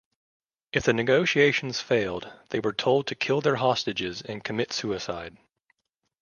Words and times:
If 0.73 0.85
the 0.85 0.93
negotiations 0.93 1.79
failed, 1.79 2.27
they 2.49 2.59
were 2.59 2.73
told 2.73 3.05
to 3.05 3.13
kill 3.13 3.39
their 3.39 3.57
hostages 3.57 4.23
and 4.23 4.43
commit 4.43 4.73
suicide. 4.73 5.37